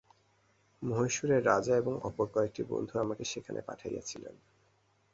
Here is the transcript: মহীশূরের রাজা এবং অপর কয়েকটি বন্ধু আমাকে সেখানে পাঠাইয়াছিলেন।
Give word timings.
মহীশূরের 0.81 1.41
রাজা 1.45 1.73
এবং 1.75 1.93
অপর 2.01 2.27
কয়েকটি 2.27 2.61
বন্ধু 2.63 2.93
আমাকে 2.99 3.23
সেখানে 3.23 3.59
পাঠাইয়াছিলেন। 3.61 4.35